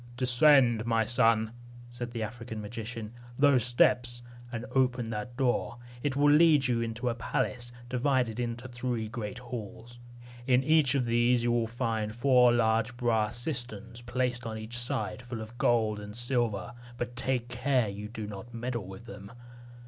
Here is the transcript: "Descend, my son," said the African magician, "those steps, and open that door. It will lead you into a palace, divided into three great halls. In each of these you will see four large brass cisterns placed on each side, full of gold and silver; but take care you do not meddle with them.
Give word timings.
"Descend, 0.17 0.83
my 0.87 1.05
son," 1.05 1.51
said 1.91 2.09
the 2.09 2.23
African 2.23 2.59
magician, 2.59 3.13
"those 3.37 3.63
steps, 3.63 4.23
and 4.51 4.65
open 4.73 5.11
that 5.11 5.37
door. 5.37 5.77
It 6.01 6.15
will 6.15 6.31
lead 6.31 6.67
you 6.67 6.81
into 6.81 7.07
a 7.07 7.13
palace, 7.13 7.71
divided 7.87 8.39
into 8.39 8.67
three 8.67 9.07
great 9.07 9.37
halls. 9.37 9.99
In 10.47 10.63
each 10.63 10.95
of 10.95 11.05
these 11.05 11.43
you 11.43 11.51
will 11.51 11.67
see 11.67 12.07
four 12.15 12.51
large 12.51 12.97
brass 12.97 13.37
cisterns 13.37 14.01
placed 14.01 14.43
on 14.47 14.57
each 14.57 14.79
side, 14.79 15.21
full 15.21 15.39
of 15.39 15.55
gold 15.59 15.99
and 15.99 16.15
silver; 16.17 16.73
but 16.97 17.15
take 17.15 17.47
care 17.47 17.87
you 17.87 18.07
do 18.07 18.25
not 18.25 18.55
meddle 18.55 18.87
with 18.87 19.05
them. 19.05 19.31